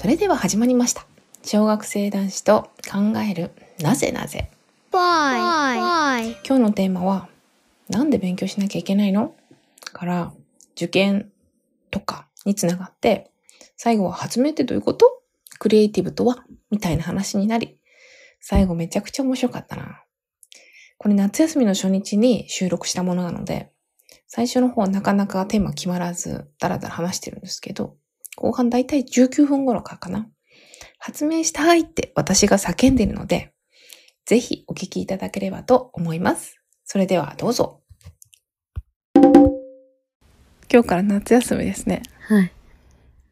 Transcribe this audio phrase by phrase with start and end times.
[0.00, 1.04] それでは始まりました。
[1.42, 4.48] 小学生男子と考えるなぜなぜ。
[4.92, 5.76] Why?
[5.76, 6.36] Why?
[6.46, 7.28] 今日のテーマは、
[7.88, 9.34] なんで勉強しなきゃいけないの？
[9.92, 10.32] から、
[10.76, 11.32] 受験
[11.90, 13.32] とかにつながって、
[13.76, 15.20] 最後は発明ってどういうこと？
[15.58, 16.44] クリエイティブとは？
[16.70, 17.80] みたいな話になり、
[18.38, 20.04] 最後めちゃくちゃ面白かったな。
[20.98, 23.72] これ夏休みの初日に収録したものなので、
[24.28, 27.96] 最初の方はなかなかテーマ決まらず、だらだら話してるんですけど、
[28.40, 30.28] 後半だいたい19分頃からかな。
[31.00, 33.52] 発明したいって私が叫んでいるので、
[34.26, 36.54] ぜひお聞きいただければと思います。
[36.84, 37.82] それではどうぞ。
[40.72, 42.02] 今日から夏休みですね。
[42.28, 42.52] はい。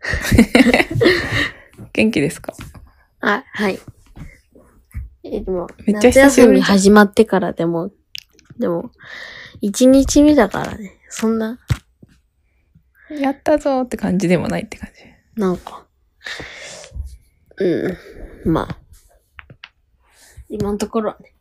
[1.92, 2.52] 元気ですか？
[3.20, 3.78] あ、はい。
[5.22, 7.92] え、でも、めっちゃ夏久しぶりじゃん休み始まってからでも、
[8.58, 8.90] でも、
[9.60, 10.98] 一日目だからね。
[11.10, 11.60] そんな、
[13.20, 15.04] やったぞーって感じでもないって感じ。
[15.40, 15.86] なんか、
[17.58, 17.88] う
[18.44, 18.78] ん、まあ、
[20.48, 21.32] 今のところはね、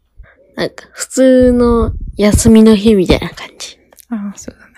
[0.55, 3.77] なんか、普通の休みの日みたいな感じ。
[4.09, 4.75] ああ、そうだね。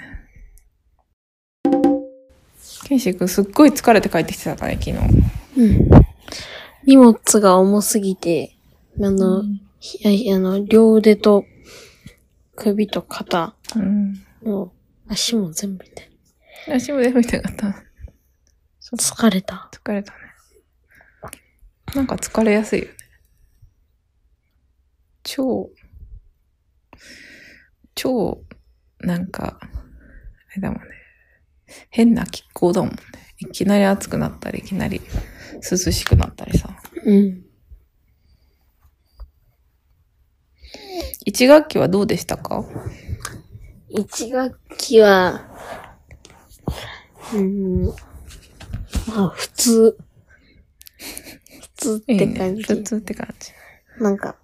[2.86, 4.98] ケンシー君すっごい疲れて帰ってきてたからね、昨日。
[5.58, 5.90] うん。
[6.86, 8.56] 荷物が重すぎて、
[9.02, 9.44] あの、
[9.80, 11.46] ひあの、両腕と
[12.56, 14.14] 首と肩うん。
[14.44, 14.72] の
[15.08, 16.17] 足も全部痛い。
[16.70, 17.84] 足も出みたかった。
[18.96, 19.70] 疲れた。
[19.72, 20.20] 疲れたね。
[21.96, 22.94] なんか疲れやすいよね。
[25.24, 25.70] 超、
[27.96, 28.44] 超、
[29.00, 29.68] なんか、あ
[30.56, 30.88] れだもんね。
[31.90, 32.98] 変な気候だもんね。
[33.40, 35.02] いきなり暑くなったり、いきなり
[35.70, 36.78] 涼しくなったりさ。
[37.06, 37.44] うん。
[41.26, 42.66] 一学期はどうでしたか？
[43.90, 45.46] 一学期は、
[47.34, 47.94] うん、ま
[49.18, 49.98] あ普通。
[50.98, 52.64] 普通っいいねて感じ。
[52.64, 53.52] 普通って感じ。
[54.04, 54.36] なんか、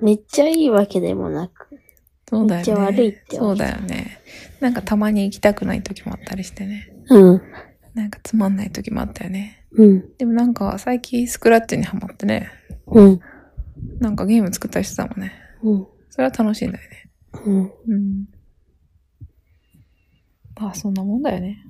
[0.00, 1.80] めっちゃいいわけでもなく。
[2.28, 2.62] そうだよね。
[2.62, 4.18] めっちゃ悪いってそうだよね。
[4.60, 6.92] なんかたまに行きたくない時もあったりしてね。
[7.10, 7.42] うん。
[7.94, 9.64] なんかつまんない時もあったよね。
[9.72, 10.16] うん。
[10.16, 12.50] でもなんか最近スクラッチにハマってね。
[12.86, 13.20] うん。
[14.00, 15.32] なんかゲーム作ったりしてたもんね。
[15.62, 15.86] うん。
[16.10, 17.10] それは楽しいんだよね。
[17.44, 17.72] うん。
[17.88, 18.24] うん。
[20.58, 21.64] まあそんなもんだよね。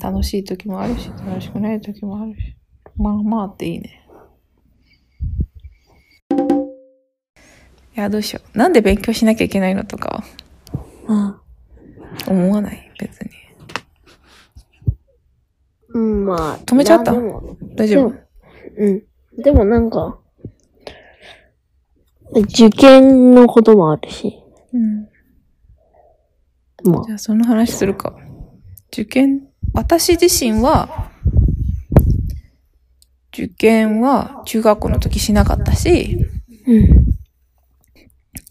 [0.00, 2.56] 楽しい時もあるし、楽しくない時もあるし。
[2.96, 3.96] まあまあっていいね。
[7.96, 8.58] いや、どうしよう。
[8.58, 10.24] なんで勉強しなきゃいけないのとか
[11.06, 11.42] ま
[12.26, 12.90] あ、思わない？
[12.98, 13.30] 別に。
[15.88, 16.58] うん、まあ。
[16.60, 17.12] 止めちゃった？
[17.12, 18.10] 大丈夫？
[18.10, 18.14] でも
[18.78, 19.02] うん。
[19.42, 20.18] でもなんか、
[22.34, 24.38] 受験のこともあるし。
[24.72, 25.08] うん。
[26.84, 27.12] まあじ。
[27.12, 28.16] ゃあその話するか。
[28.92, 31.10] 受験、私自身は、
[33.32, 36.18] 受験は中学校の時しなかったし、
[36.66, 37.06] うん。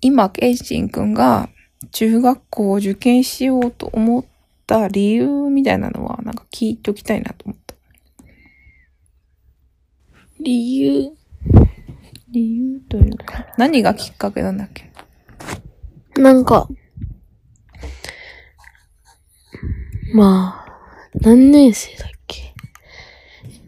[0.01, 1.49] 今、ケンシンくんが
[1.91, 4.25] 中学校を受験しようと思っ
[4.65, 7.75] た理由みたいなのは、なんか聞いておきたいなと思った。
[10.39, 11.11] 理由？
[12.31, 12.79] 理由？
[12.87, 14.89] というか、何がきっかけなんだっけ？
[16.15, 16.69] なんか、
[20.13, 20.68] まあ、
[21.15, 22.53] 何年生だっけ？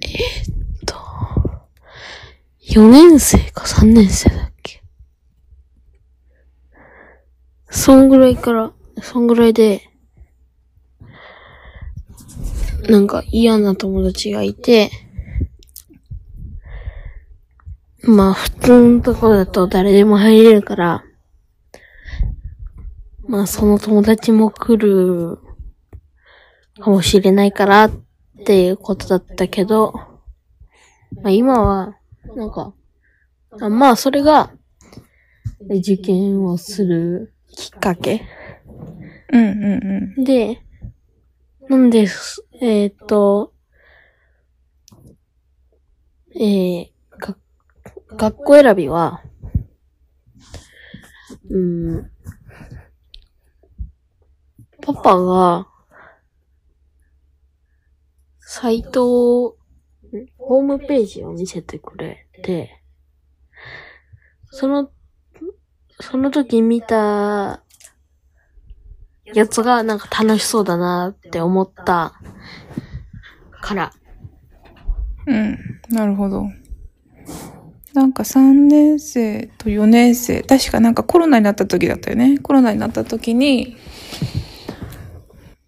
[0.01, 0.95] えーっと、
[2.69, 4.83] 4年生か3年生だっけ？
[7.69, 9.81] そんぐらいから、そんぐらいで、
[12.89, 14.91] なんか嫌な友達がいて、
[18.03, 21.03] まあ普通のところだと誰でも入れるから、
[23.27, 25.39] まあその友達も来る
[26.81, 27.91] かもしれないからっ
[28.45, 29.93] ていうことだったけど、
[31.21, 31.97] まあ今は、
[32.35, 32.73] なんか、
[33.59, 34.51] あまあそれが
[35.69, 38.25] 受験をするきっかけ。
[39.31, 40.61] うんうんで、
[41.69, 43.53] なんです、えーっと、
[46.35, 47.37] えー、が、
[48.17, 49.23] 学校選びは、
[51.49, 52.11] うん、
[54.81, 55.70] パパが、
[58.53, 59.55] サイトを、
[60.37, 62.81] ホームページを見せてくれて、
[64.51, 64.91] その、
[66.01, 67.63] その時見た
[69.33, 72.19] やつがなんか楽しそうだなって思った
[73.61, 73.93] から。
[75.27, 75.57] うん。
[75.89, 76.43] なるほど。
[77.93, 82.37] なんか3年生と4年生、確かなんかコロナになった時だったよね。
[82.39, 83.77] コロナになった時に、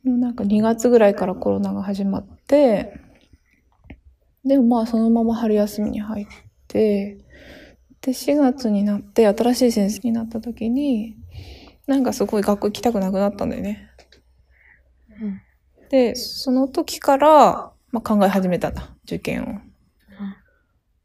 [0.04, 3.00] なんか2月ぐらいからコロナが始まって、
[4.46, 6.26] でもまあそのまま春休みに入っ
[6.68, 7.18] て、
[8.02, 11.16] で、4月になって新しい先生になった時に、
[11.88, 13.90] なんかすごい学校行きたくなくなったんだよね。
[15.22, 15.42] うん。
[15.90, 19.74] で、その時から、まあ、考え始めたんだ、受験を。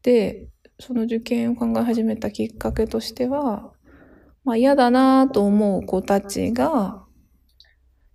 [0.03, 0.47] で、
[0.79, 3.71] その受験を考え始めたきっかけとしては、
[4.43, 7.03] まあ嫌だなと思う子たちが、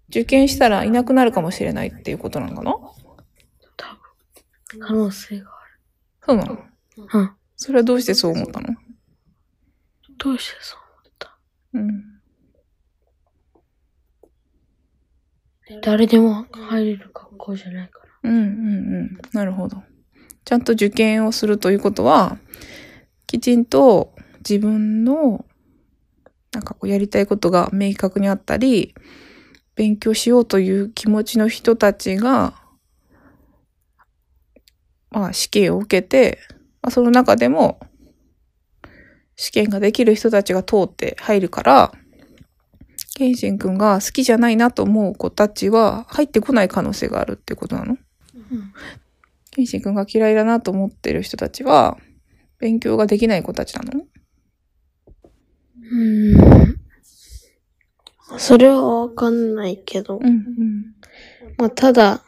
[0.09, 2.73] 受験したらいなくなるかもしれないっていうことなのかな？
[3.77, 3.99] 多
[4.77, 4.81] 分。
[4.81, 5.51] 可能性が
[6.27, 6.53] そうなの？
[6.53, 6.63] ある。
[6.97, 7.31] うん。
[7.57, 8.69] それはどうしてそう思ったの？
[10.19, 11.39] どうしてそう思った？
[11.75, 12.15] うん。
[15.83, 18.31] 誰でも入れる学校じゃないから。
[18.31, 18.49] うんうんう
[19.05, 19.19] ん。
[19.33, 19.83] なるほど。
[20.45, 22.37] ちゃんと受験をするということは、
[23.27, 24.15] きちんと
[24.49, 25.47] 自分の、
[26.53, 28.95] なんかこうやりたいことが明確にあったり、
[29.77, 32.55] 勉強しようという気持ちの人たちが、
[35.11, 36.39] まあ試験を受けて、
[36.83, 37.81] まあ、その中でも、
[39.37, 41.93] 試験ができる人たちが通って入るから、
[43.17, 47.97] ケンシン君が好きじゃないなと思う子たちは入ってこない可能性があるってことなの？
[48.35, 48.73] うん。
[49.53, 51.97] ケンシン君が嫌いだなと思ってる人たちは、
[52.59, 54.05] 勉強ができない子たちなの？
[55.91, 56.54] うん。
[58.39, 60.19] それはわかんないけど。
[60.19, 60.95] うんうん。
[61.59, 62.23] まあ、ただ、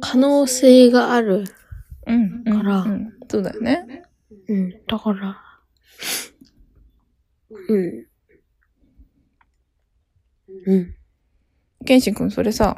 [0.00, 1.44] 可能性がある。
[2.06, 2.42] うん。
[2.46, 3.12] うんからうん。
[3.28, 4.04] そうだよね。
[4.48, 4.70] うん。
[4.86, 5.40] だから、
[7.68, 8.06] うん。
[10.66, 10.94] うん。
[11.84, 12.76] ケンシン君それさ、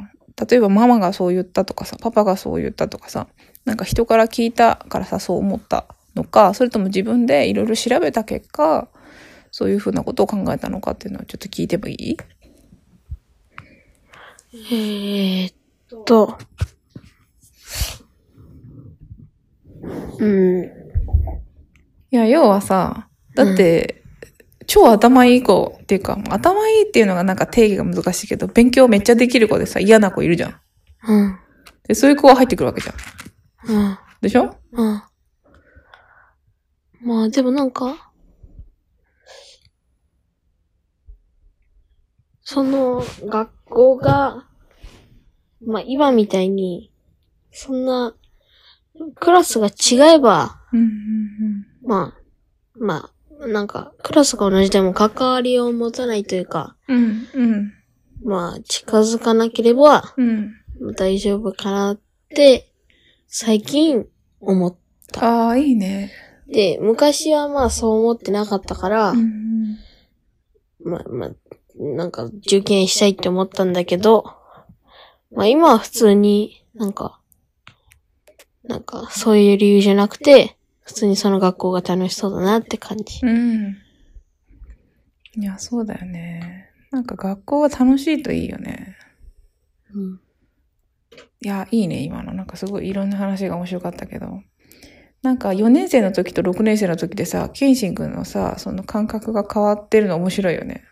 [0.49, 3.27] 例えばママがそう言ったとかさ、パパがそう言ったとかさ、
[3.65, 5.85] なんか人から聞いたからさ、そう思った
[6.15, 8.87] のか、それとも自分でいろいろ調べた結果、
[9.55, 12.17] そういうふうなことを考えたのかっていうのをちょっと聞いてもいい？
[14.51, 16.39] えー、っと、
[20.17, 20.63] うん。
[20.63, 24.03] いや、要はさ、だって、
[24.65, 30.59] 超頭いい子っていうか、頭いいっていうのがなんか定義が難しいけど、勉強めっちゃできる子でさ、嫌な子いるじゃん。
[31.07, 31.39] うん。
[31.87, 33.75] で、そういう子が入ってくるわけじゃん。
[33.75, 33.97] うん。
[34.19, 34.55] でしょ？
[34.71, 35.03] うん。
[37.03, 38.09] まあ、でもなんか、
[42.53, 44.45] その、学校が、
[45.65, 46.91] まあ今みたいに、
[47.51, 48.13] そんな、
[49.15, 50.87] クラスが違えば、うんうん
[51.83, 52.21] まあ、
[52.77, 53.09] ま
[53.41, 57.27] あ、なんか、クラスが同じでも関わりを持たないというか、うん。
[57.33, 57.73] うんうん。
[58.23, 60.53] まあ、近づかなければうん。
[60.95, 61.99] 大丈夫かなっ
[62.29, 62.71] て、
[63.27, 64.05] 最近
[64.39, 64.75] 思っ
[65.17, 66.11] ああ、いいね。
[66.51, 69.77] て、昔はまあそう思ってなかったから、うん
[70.83, 71.31] まあ、まあ、
[71.75, 74.25] なんか受験したいって思ったんだけど、
[75.31, 77.19] まあ今は普通になんか、
[78.63, 83.19] なんかそういう理由じゃなくて、普通にその学校が楽しそうだなって感じ。
[83.23, 83.77] うん。
[85.35, 86.69] いや、そうだよね。
[86.91, 88.95] なんか学校が楽しいといいよね。
[89.93, 90.19] うん。
[91.41, 92.33] いや、いいね、今の。
[92.33, 94.41] なんかすごいいろんな話が面白かったけど。
[95.23, 100.83] なんか4年生の時と6年生の時でさ、ケンシン君のさ、その感覚が変わってるの面白いよね。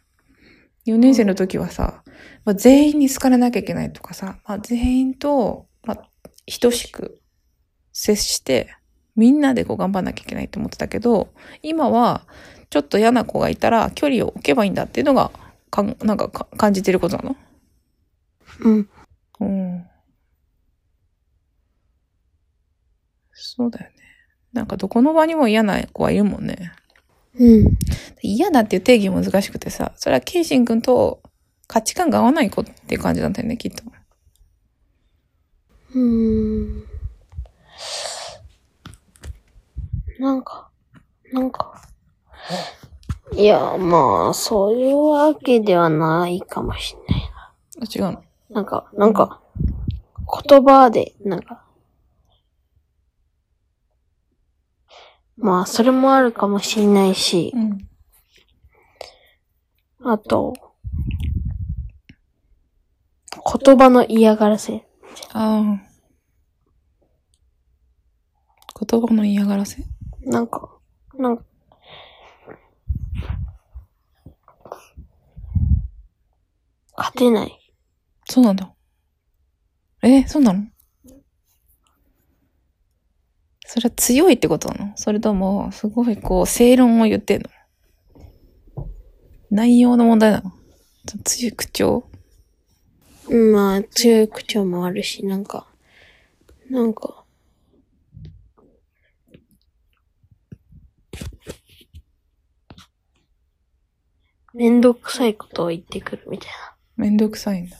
[0.85, 2.03] 4年生の時はさ、
[2.43, 6.09] まあ、全員に好かれなきゃいけないとかさ、まあ、全員と、まあ、
[6.59, 7.21] 等しく
[7.93, 8.75] 接して、
[9.15, 12.25] みんなでこう頑張んなきゃいけないと思ってたけど、今は
[12.69, 15.31] ちょっと嫌な子がいたら距離を置けばいいんだっていうのが、
[15.69, 17.35] かんなんかか感じてることなの？
[18.61, 18.89] うん。
[19.39, 19.87] うん。
[23.33, 23.95] そうだよね。
[24.53, 26.73] なんかどこの場にも嫌な子はいるもんね。
[27.39, 27.77] うん。
[28.21, 31.21] 嫌だっていう定義難しくてさ、それはケイシン君と
[31.67, 33.83] 価値観が合わない子っていう感じなんだよね、きっと。
[35.93, 36.83] うーん。
[40.19, 40.69] なんか、
[41.33, 41.81] なんか。
[43.33, 48.11] いや、まあ、そういうわけではないかもしれないあ違うの？
[48.11, 48.21] な。
[48.49, 49.41] なんか、なんか、
[50.49, 51.60] 言葉で、なんか。
[55.41, 57.89] まあ、それもあるかもしれないしう、ん。
[60.03, 60.53] あと、
[63.63, 64.85] 言葉の嫌がらせ。
[65.33, 65.91] ああ。
[68.83, 69.83] 言葉の嫌がらせ？
[70.21, 70.69] なんか、
[71.17, 71.43] なんか、
[76.97, 77.73] 勝てない。
[78.25, 78.73] そうなんだ。
[80.03, 80.65] えそうなの？
[83.73, 84.97] それは強いってことなの？
[84.97, 87.41] それとも、すごいこう、正論を言ってん
[88.75, 88.89] の？
[89.49, 90.51] 内容の問題なの？
[91.23, 92.09] 強い口調？
[93.29, 95.67] まあ、強い口調もあるし、なんか、
[96.69, 97.23] なんか、
[104.53, 106.75] めんどくさいことを言ってくるみたいな。
[106.97, 107.77] めんどくさいんだ。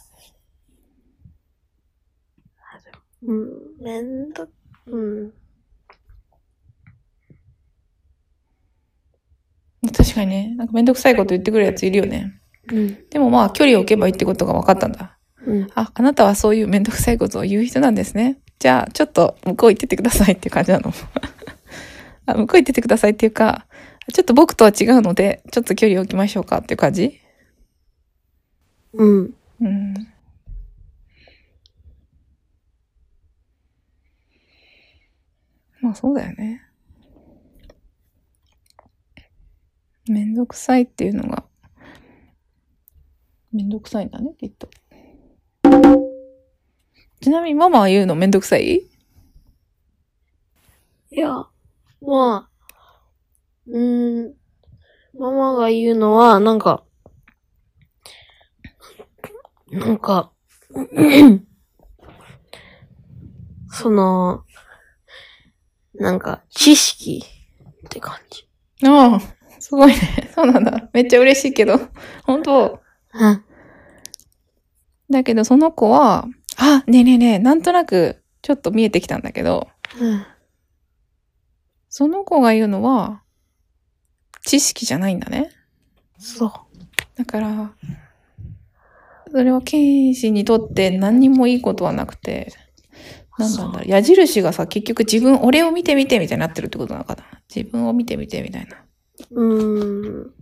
[3.23, 3.49] うん、
[3.81, 4.47] めんど、
[4.87, 5.33] うん。
[9.87, 12.39] 確かにね、なんかめんどくさいこと言ってくるやついるよね。
[12.71, 13.09] うん。
[13.09, 15.17] でもまあ、距離を置けばいいってことが分かったんだ。
[15.45, 15.67] うん。
[15.73, 18.37] あ、あなたはそういうめんどくさいことを言う人なんですね。
[18.59, 20.93] じゃあ、ちょっと向こう行っててくださいっていう感じなの。
[22.27, 23.65] あ向こう行っててくださいっていうか、
[24.13, 27.19] ちょっと僕とは違うので、ちょっと距離を置きましょうかっていう感じ？
[28.93, 29.33] うん。
[29.61, 29.93] うん。
[35.81, 36.61] まあそうだよね。
[40.11, 41.45] めんどくさいっていうのが、
[43.53, 44.69] めんどくさいんだね、きっと。
[47.21, 48.81] ちなみにママは言うのめんどくさい？
[51.11, 51.29] いや、
[52.01, 52.49] まあ、
[53.67, 54.33] うーん、
[55.17, 56.83] ママが言うのは、なんか、
[59.71, 60.33] なんか、
[63.71, 64.43] その、
[65.93, 67.23] なんか、知識
[67.85, 68.45] って感じ。
[68.85, 70.29] ああ、すごいね。
[70.33, 70.89] そうなんだ。
[70.91, 71.79] めっちゃ嬉しいけど。
[72.25, 72.81] 本当？
[73.13, 73.43] うん。
[75.09, 76.27] だけどその子は、
[76.57, 80.25] あ、ねえねえねえ、なんとなくちょっと見えてきたんだけど、うん。
[81.89, 83.21] その子が言うのは、
[84.45, 85.51] 知識じゃないんだね。
[86.17, 86.51] そう。
[87.15, 87.73] だから、
[89.29, 92.51] それは剣士にとって何にもいいことはなくて、
[93.37, 97.23] なんなんだろう、矢印がさ、結局自分、俺を見て見てみたいになってるってことなのかな。
[97.53, 98.77] 自分を見てみてみたいな。
[99.31, 100.33] うーん。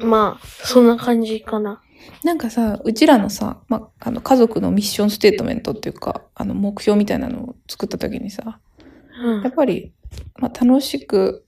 [0.00, 1.82] まあ、そんな感じかな。
[2.24, 8.60] なんかさ、うちらのさ、ま、あの、家族のミッションステートメントっていうか、あの、目標みたいなのを作った時にさ、
[9.20, 9.92] うんやっぱり、
[10.36, 11.44] まあ、楽しく、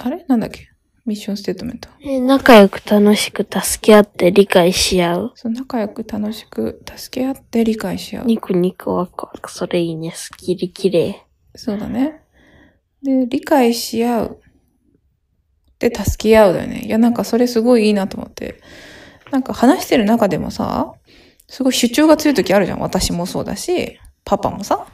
[0.00, 0.24] あれ？
[0.28, 0.68] なんだっけ？
[1.04, 1.88] ミッションステートメント。
[2.00, 5.32] え仲良く楽しく助け合って理解し合う？
[5.34, 8.26] そう仲良く楽しく助け合って理解し合う。
[8.26, 11.26] ニコニコワクワク、それいいね、スッキリ綺麗。
[11.56, 12.22] そうだね。
[13.02, 14.40] で、理解し合う。
[15.78, 16.82] で、助け合うだよね。
[16.84, 18.60] いや、なんかそれすごいいいなと思って。
[19.30, 20.92] なんか話してる中でもさ、
[21.46, 22.80] すごい主張が強い時あるじゃん。
[22.80, 24.86] 私もそうだし、パパもさ。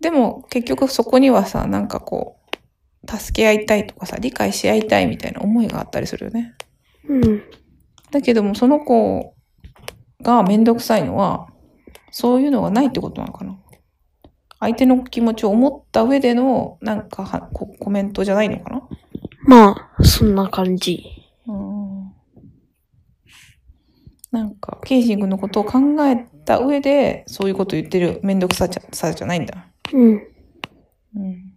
[0.00, 2.38] でも結局そこにはさ、なんかこ
[3.06, 6.54] う、助け合いたいとかさ、理解し合いたいみたいな思いがあったりするよね。
[7.08, 7.42] うん。
[8.10, 9.34] だけどもその子
[10.22, 11.48] がめんどくさいのは、
[12.10, 13.58] そういうのがないってことなのかな。
[14.62, 18.88] 相手の気持ちを思った上での、なんかはココメントじゃないのかな？
[19.44, 21.04] まあ、そんな感じ。
[21.48, 22.12] うん。
[24.30, 29.66] なんか、ケイジングのことを考えた上で、そういうこと言ってるめんどくさじゃさじゃないんだ。
[29.92, 30.22] うん。
[31.16, 31.54] うん。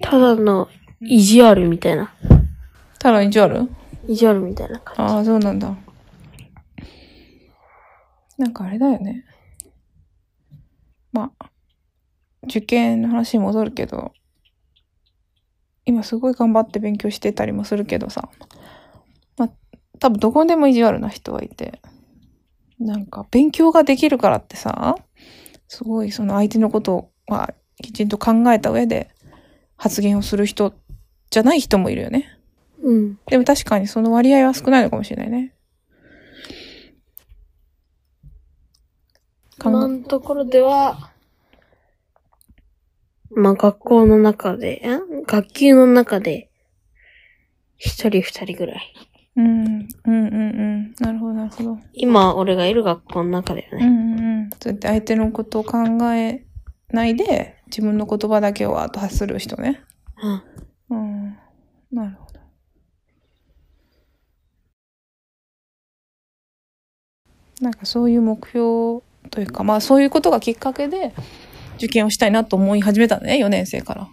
[0.00, 0.68] ただの
[1.02, 2.14] 意地悪みたいな。
[2.98, 3.68] ただ意地悪？
[4.08, 5.76] 意地悪みたいな感ああ、そうなんだ。
[8.38, 9.26] なんかあれだよね。
[11.12, 11.50] まあ、
[12.44, 14.12] 受験の話に戻るけど、
[15.84, 18.30] 今すごい頑張って勉強してたりもするけどさ、
[19.36, 19.50] まあ、
[19.98, 21.80] 多分どこにでも意地悪な人はいて、
[22.78, 24.96] なんか勉強ができるからってさ、
[25.68, 29.10] すごいその相手のことはきちんと考えた上で
[29.76, 30.74] 発言をする人
[31.30, 32.38] じゃない人もいるよね。
[32.80, 32.86] じ。
[32.86, 33.18] うん。
[33.26, 35.54] でも確かにその割合は少ないのかもしれないね。
[39.58, 41.11] 考今のところでは、
[43.34, 46.50] まあ学校の中で、ん学級の中で、
[47.76, 48.94] 一人二人ぐらい。
[49.34, 50.94] うん、うん、うん、うん。
[51.00, 51.78] なるほど、なるほど。
[51.94, 53.86] 今、俺がいる学校の中だようん、ね。
[53.86, 54.50] うん、うん。
[54.60, 55.78] そうやって相手のことを考
[56.14, 56.44] え
[56.90, 59.82] ないで、自分の言葉だけを後発する人ね。
[60.22, 60.42] うん。
[60.90, 61.38] うん。
[61.90, 62.40] なるほど。
[67.62, 71.14] なんかそういう目標というか、まあそういうことがきっかけで
[71.76, 74.08] 受験をしたいなと思い始めたね、4年生から。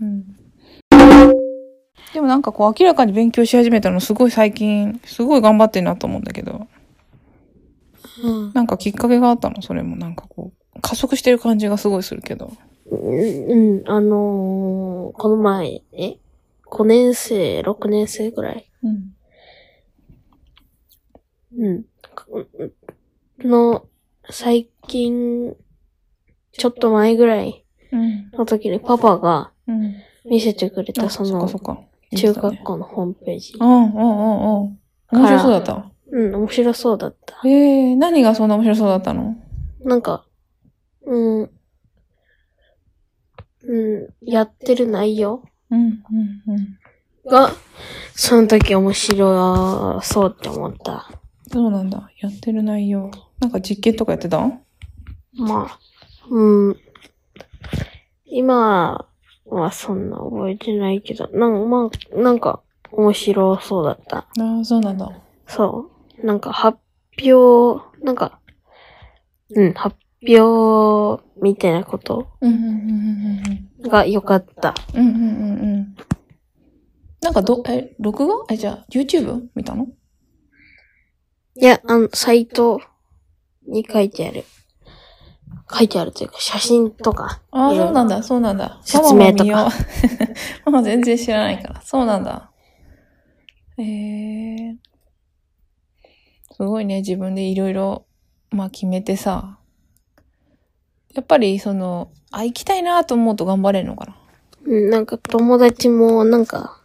[0.00, 0.24] うん。
[2.12, 6.66] でもなんかこう明らかに勉強し始めたのすごい最近、すごい頑張ってるなと思うんだけど、
[8.22, 8.52] うん。
[8.54, 9.60] なんかきっかけがあったの？
[9.62, 12.52] それもなんかこう、加速してる感じがすごいするけど。
[12.90, 16.18] うん、うんあのー、この前、え
[16.70, 19.16] ?5 年生、6年生ぐらいうん。
[21.58, 21.84] うん。
[23.40, 23.86] の、
[24.30, 25.54] 最近、
[26.58, 28.30] ちょっと前ぐらいうん。
[28.32, 29.94] の時にパパがうん。
[30.28, 31.48] 見せてくれあ、たその。
[32.16, 33.54] 中学校のホームページ。
[33.60, 34.78] うん、うん、うん、うん。
[35.12, 35.90] 面白そうだった？
[36.10, 37.36] うん、面白そうだった。
[37.44, 39.36] ええー、何がそんな面白そうだったの？
[39.84, 40.24] なんか、
[41.04, 41.46] うん、う
[43.98, 46.02] ん、やってる内容うん、うん、
[46.46, 46.78] うん。
[47.28, 47.50] が、
[48.14, 51.10] その時面白そうって思った。
[51.52, 52.10] そうなんだ。
[52.20, 53.10] やってる内容。
[53.40, 54.38] なんか実験とかやってた？
[55.38, 55.78] まあ、
[56.30, 56.76] うん。
[58.24, 59.06] 今
[59.46, 64.18] はそんな覚えてないけど、なんまあ、なんか面白そうだった。
[64.18, 64.26] あ
[64.60, 65.10] あ、そうなんだ。
[65.46, 65.90] そ
[66.22, 66.26] う。
[66.26, 66.78] なんか発
[67.22, 68.40] 表、なんか、
[69.50, 72.70] うん、発表みたいなことうんうんうん
[73.82, 74.74] うんが良かった。
[74.94, 75.08] うん。
[75.08, 75.96] うんうんうんうん。
[77.20, 78.34] なんかど、え、録画？
[78.50, 79.48] え、じゃあ、YouTube?
[79.54, 79.86] 見たの？
[81.54, 82.80] いや、あの、サイト
[83.68, 84.44] に書いてある。
[85.70, 87.40] 書いてあるというか、写真とか。
[87.50, 88.78] ああ、そうなんだ、そうなんだ。
[88.82, 89.70] 説明とか
[90.64, 91.82] ママ全然知らないから。
[91.82, 92.50] そうなんだ。
[93.78, 94.76] ええ
[96.56, 98.06] すごいね、自分でいろいろ、
[98.50, 99.58] まあ決めてさ。
[101.14, 104.16] やっぱり、その、あ、行きたいなと思うと頑張れるのかな。
[104.64, 106.80] うん、なんか友達も、なんか、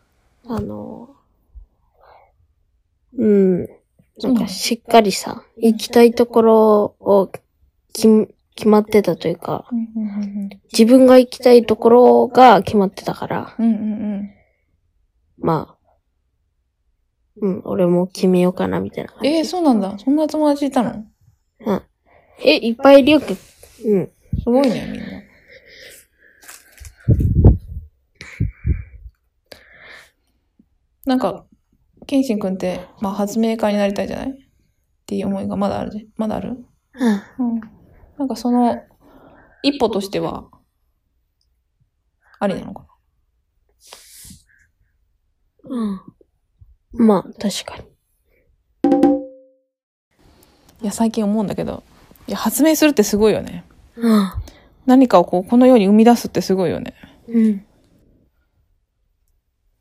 [0.45, 1.15] あの、
[3.17, 3.67] うん、
[4.21, 7.31] なんかしっかりさ、行きたいところを
[7.93, 9.65] 決決まってたというか、
[10.71, 13.65] 自分が行きたいところが決まってたから、うん。
[13.65, 13.85] うんうんう
[14.17, 14.29] ん。
[15.39, 15.81] まあ、
[17.37, 19.29] うん、俺も決めようかな、みたいな感じ。
[19.29, 19.97] えー、そうなんだ。
[19.97, 21.05] そんな友達いたの？
[21.65, 21.81] うん。
[22.43, 23.35] え、いっぱいいるよ、け
[23.85, 24.11] うん。
[24.43, 25.21] すごいね、みんな。
[31.05, 31.45] なんか、
[32.05, 34.29] ケンシン君って、まあ、発明家になりたいじゃない？
[34.31, 34.33] っ
[35.07, 36.63] ていう思いがまだあるじまだある？
[37.39, 37.53] うん。
[37.53, 37.61] うん。
[38.21, 38.79] なんかその、
[39.63, 40.47] 一歩としては、
[42.39, 42.85] ありなのか
[45.63, 46.01] うん。
[47.07, 47.83] まあ、確かに。
[48.93, 49.07] な
[50.83, 51.81] いや、最近思うんだけど、
[52.27, 53.65] いや、発明するってすごいよね。
[53.95, 54.31] うん。
[54.85, 56.93] 何かをこう、この世に生み出すってすごいよね。
[57.27, 57.65] うん。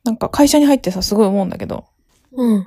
[0.04, 1.84] なんか会社に入ってさ、すごい思うんだけど、
[2.32, 2.66] うん。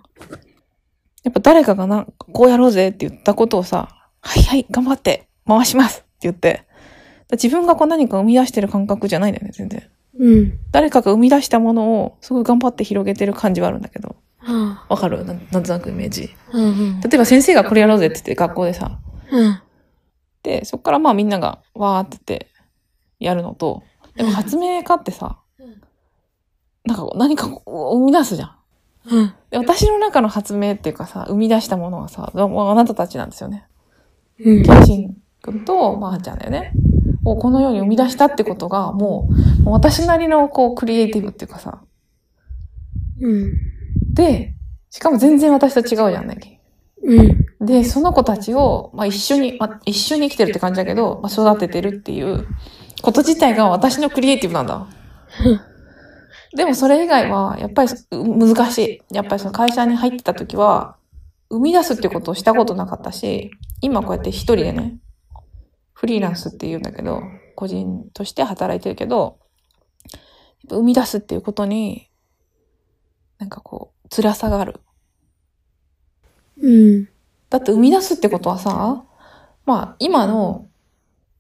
[1.24, 3.90] やっぱ誰かがなこうやろうぜって言ったことをさ、
[4.22, 6.66] はいはい、頑張って、回しますって言って、
[7.32, 9.90] 自分がこう何か生み出してる感覚じゃないんだよね、全然。
[10.20, 10.60] うん。
[10.72, 14.16] 誰かが生み出したものをすごい頑張って広げてる感じはあるんだけど。
[14.46, 14.78] うん。
[14.90, 15.26] わかる？
[15.26, 16.30] なんなんとなくイメージ。
[16.52, 17.02] うん。
[17.02, 19.00] 例えば先生がこれやろうぜって言って学校でさ。
[19.32, 19.60] うん。
[20.44, 22.48] で、そっからまあみんながわーって言って
[23.20, 23.82] やるのと、
[24.16, 25.82] でも発明家ってさうん、
[26.86, 28.56] なんか何か生み出すじゃん。
[29.06, 29.34] うん。
[29.50, 33.66] で私の中の発明っていうかさ、生み出したものはさ、あなたたちなんですよね。
[34.40, 34.64] うん。
[35.44, 36.72] 君とまーちゃんだよね。
[37.26, 39.28] をこの世に生み出したってことが、も
[39.60, 41.84] う、もう私なりのこうクリエイティブっていうかさ。
[43.22, 43.54] うん。
[44.14, 44.56] で、
[44.90, 46.62] しかも全然私と違うじゃんね。
[47.04, 47.66] うん。
[47.66, 52.48] で、その子たちを、まあ、一緒に、まあ、一緒に生きてるって感じだけど、まあ、育ててるっていう
[53.02, 54.88] こと自体が私のクリエイティブなんだ。
[56.56, 58.78] でもそれ以外は、やっぱりう難し
[59.10, 59.16] い。
[59.16, 60.96] やっぱりその会社に入ってた時は、
[61.50, 63.52] 生み出すってことをしたことなかったし、
[63.82, 64.98] 今こうやって一人でね、
[66.04, 67.22] フリーランスって言うんだけど、
[67.56, 69.40] 個人として働いてるけど、
[70.70, 72.10] 生み出すっていうことに、
[73.40, 74.82] なんかこう、辛さがある。
[76.62, 77.06] うん。
[77.50, 79.06] だって生み出すってことはさ、
[79.66, 80.68] まあ今の、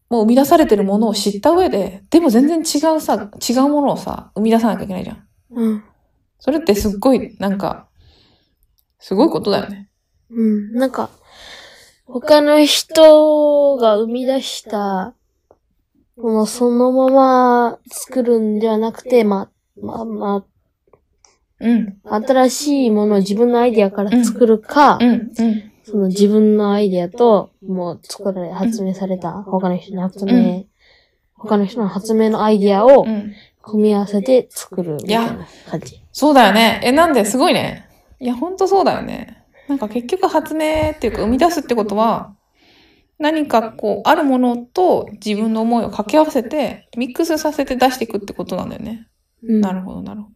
[0.10, 5.28] もう生み出されてるものを知った上で、でも全然違うさ、違うものをさ、生み出さなきゃいけないじゃん。
[5.52, 5.84] うん。
[6.40, 7.90] それってすっごい、なんか、
[8.98, 9.90] すごいことだよね。
[10.30, 10.74] うん。
[10.76, 11.10] なんか、
[12.14, 15.16] 他の人が生み出した
[16.16, 19.50] ものそのまま作るんではなくて、ま
[19.82, 20.46] あ、まあ、ま
[21.60, 21.98] うん。
[22.04, 25.10] あ、新しいものを自分のアイディアから作るか、うん。
[25.10, 25.32] うん。
[25.84, 30.66] その自分のアイディアと、もう作られ、発明された他の人の発明、うん
[31.36, 33.34] 他の人の発明のアイディアをうん。
[33.64, 36.04] 組み合わせて作るみたいな感じ。
[36.12, 36.80] そうだよね。
[36.84, 37.26] え、なんで？
[37.26, 37.90] すごいね。
[38.20, 39.43] いや、ほんとそうだよね。
[39.68, 42.36] なんか結局発明っていうか生み出すってことは、
[43.20, 49.08] 何かこう、あるものと自分の思いを掛け合わせて、ミックスさせて出していくってことなんだよね。
[49.44, 49.62] うん。
[49.62, 50.34] なるほど、なるほど。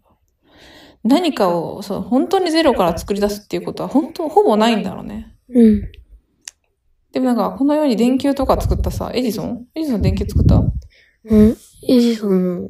[1.04, 5.36] 何かを、そう、本当にゼロから作り出すっていうことは、本当、ほぼないんだろうね。
[5.50, 5.92] うん。
[7.12, 9.68] でもなんか、このように電球とか作ったさ、エジソン？
[9.76, 10.56] エジソン電球作った？
[11.26, 11.58] うん
[11.90, 12.70] エジソン、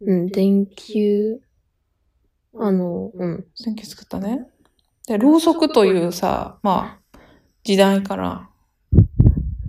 [0.00, 1.40] うん、電球、
[2.58, 3.46] あの、うん。
[3.64, 4.46] 電球作ったね。
[5.06, 7.18] で、ろうそくというさ、まあ、
[7.64, 8.48] 時代から、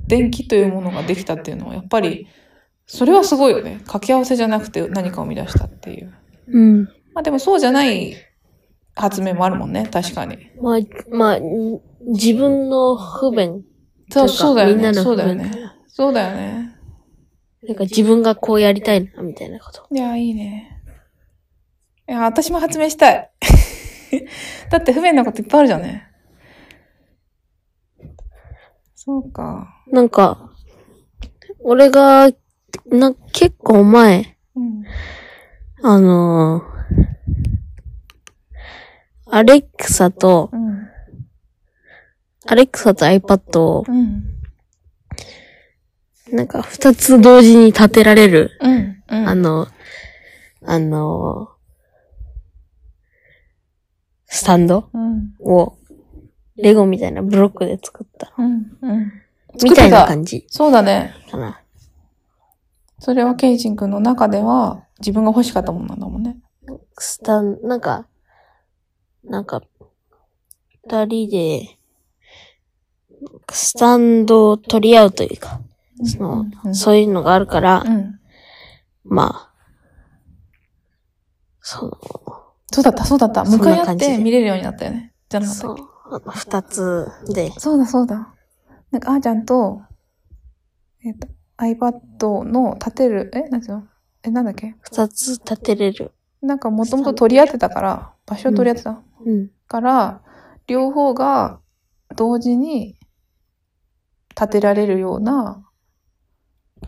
[0.08, 2.28] 電気というものができたっていうのは、やっぱり、
[2.86, 3.78] それはすごいよね。
[3.80, 6.14] 掛け合わせじゃなくて何かを生み出したっていう。
[6.48, 6.84] うん。
[7.14, 8.16] まあでもそうじゃない
[8.96, 10.38] 発明もあるもんね、確かに。
[10.62, 13.64] まあ、まあ、ん自分の不便。
[14.12, 14.94] そう、そうだよね。
[14.94, 15.52] そうだよね。
[15.88, 16.76] そうだよね。
[17.64, 19.88] なんか自分がこうやりたいな、みたいなこと。
[19.90, 20.82] いや、いいね。
[22.10, 23.32] いや、私も発明したい。
[24.70, 26.08] だって不便なこといっぱいあるじゃんね。
[28.96, 29.84] そうか。
[29.88, 30.52] なんか、
[31.60, 32.30] 俺が、
[32.86, 34.84] な、結構前、うん。
[35.82, 36.74] あのー
[39.36, 40.88] アレクサと、うん。
[42.46, 44.24] アレクサと iPad を、うん。
[46.32, 48.52] なんか二つ同時に立てられる。
[49.08, 49.68] あの、
[50.66, 51.53] あのー
[54.36, 54.90] スタンド？
[54.92, 55.36] うん。
[55.42, 55.78] を、
[56.56, 58.34] レゴみたいなブロックで作った。
[58.36, 58.78] うん。
[58.82, 59.12] うん。
[59.62, 60.08] みたいなじ。
[60.08, 61.14] 感じそうだね。
[61.30, 61.62] かな。
[62.98, 66.38] それはケイジン君の中では自分が欲しかったものなんだもんね。
[66.98, 68.08] スタン、なんか、
[69.24, 69.62] なんか、
[70.84, 71.78] 二人で、
[73.52, 75.62] スタンドを取り合うというか、
[76.04, 78.20] その、うんそういうのがあるから、うん。
[79.04, 79.54] まあ、
[81.62, 81.92] その、
[82.74, 83.46] そうだった、そうだった。
[83.46, 85.14] 向かい合って見れるようになったよね。
[85.30, 85.82] じゃなかったそっけ？
[85.82, 88.34] う、あの二つで、そうだ、そうだ。
[88.92, 89.82] なんか、あーちゃんと、
[91.04, 93.42] えっ、と、iPad の立てる、え？
[93.50, 93.84] なんていうの？
[94.24, 94.76] え、なんだっけ？
[94.82, 96.12] 二つ立てれる。
[96.42, 99.50] なんかもともと取り合ってたから、場所を取り合ってた、うん。
[99.68, 100.22] から、
[100.68, 101.60] 両方が
[102.16, 102.98] 同時に
[104.30, 105.64] 立てられるような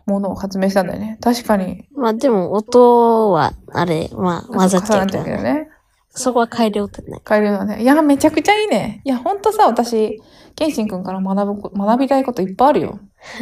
[0.06, 1.18] ものを発明したんだよね。
[1.22, 1.88] 確かに。
[1.96, 5.70] まあでも、音は、あれ、まあ、混ざっちゃうけどね。
[6.16, 7.22] そこは改良ってない。
[7.28, 7.82] 変えるのね。
[7.82, 9.02] いや、めちゃくちゃいいね。
[9.04, 10.22] いや、ほんとさ、私、
[10.56, 13.00] ケンシン君から学ぶこ、学びたいこといっぱいあるよ。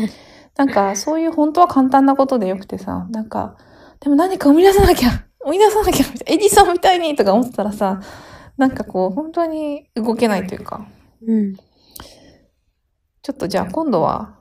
[0.57, 3.55] なんか、そういう本当は簡単なことでよくてさ、なんか、
[3.99, 5.09] でも何か生み出さなきゃ、
[5.45, 8.01] 生み出さなきゃ、エディソンみたいにとか思ってたらさ、
[8.57, 10.85] なんかこう、本当に動けないというか、
[11.25, 11.55] うん。
[13.21, 14.35] ちょっとじゃあ今度は、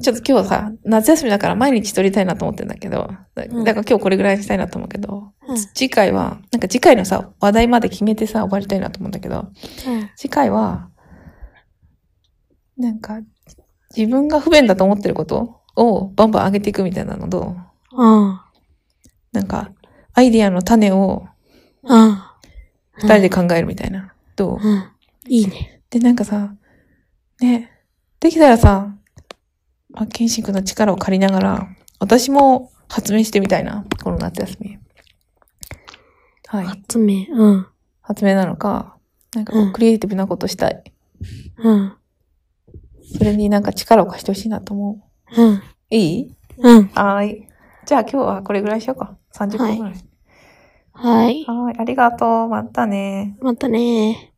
[0.00, 9.48] ちょっと今日さ、夏休みだから毎日撮りたいなと思ってんだけど、だから今日これぐらいにしたいなと思うけど、うん次回は、なんか次回のさ、話題まで決めてさ、終わりたいなと思うんだけど、
[10.16, 10.88] 次回は、
[12.76, 13.20] なんか、
[13.96, 17.56] 自分が不便だと思ってることをバンバン上げていくみたいなのと、
[17.92, 18.30] うん。
[18.30, 18.40] うん。
[19.32, 19.70] なんか、
[20.14, 21.26] アイディアの種を
[21.82, 22.18] うん。
[22.96, 24.14] 二人で考えるみたいな。
[24.36, 24.58] どう？
[24.60, 24.84] うん。
[25.28, 25.82] いいね。
[25.90, 26.54] で、なんかさ、
[27.40, 27.70] ね、
[28.20, 28.96] できたらさ、
[29.94, 31.68] まあ、ケンシン君の力を借りながら、
[32.00, 34.78] 私も発明してみたいな、この夏休み。
[36.48, 36.64] はい。
[36.66, 37.26] 発明？
[37.30, 37.66] うん。
[38.02, 38.96] 発明なのか、
[39.34, 40.82] なんかこううんクリエイティブなことしたい。
[41.58, 41.96] うん。
[43.16, 45.00] それになんか力を貸してほしいなと思
[45.36, 45.42] う。
[45.42, 45.62] うん。
[45.90, 46.34] いい？
[46.58, 46.88] うん。
[46.88, 47.48] はーい。
[47.86, 49.16] じゃあ今日はこれぐらいしようか。
[49.32, 49.94] 30分ぐらい。
[50.92, 51.44] はい。
[51.44, 51.78] はーい。
[51.78, 52.48] ありがとう。
[52.48, 53.36] またね。
[53.40, 54.32] またね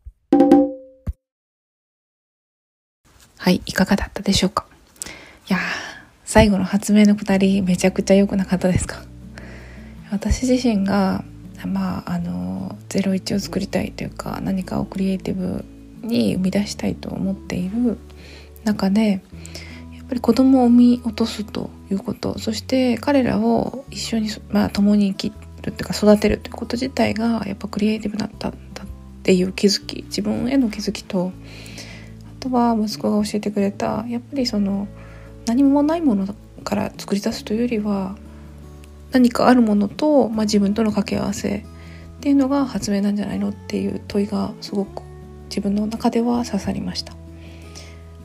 [3.38, 3.62] はい。
[3.66, 4.66] いかがだったでしょうか？
[5.48, 5.58] いや、
[6.24, 9.04] 最後の発明のくだり、めちゃくちゃ良くなかったですか？
[10.10, 11.24] 私自身が、
[11.64, 15.64] まあ、あの、01を作りたいというか、何かをクリエイティブ
[16.02, 17.96] に生み出したいと思っている
[18.64, 19.22] 中で、
[19.94, 25.32] やっぱり子供を産み落とすということ、そして彼らを一緒に、まあ、共に生き
[25.62, 28.86] るっていうか育てるということ自体が、やっぱクリエイティブだったんだっ
[29.22, 31.30] ていう気づき、自分への気づきと、
[32.40, 34.88] あとは息子が教えてくれたやっぱりその
[35.46, 38.16] 何もないものから作り出すというよりは
[39.12, 41.62] 何かあるものと、まあ、自分との掛け合わせっ
[42.20, 45.02] ていうのが発明なんじゃないのっていう問いがすごく
[45.48, 47.14] 自分の中では刺さりました。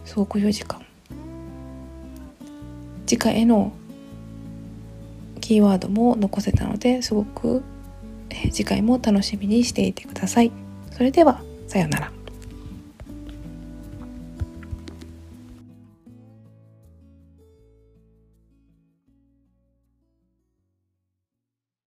[0.05, 0.83] すごく良い時間。
[3.05, 3.73] 次回への
[5.39, 7.61] キーワードも残せたのですごく
[8.51, 10.51] 次回も楽しみにしていてください。
[10.91, 12.20] それではさようなら。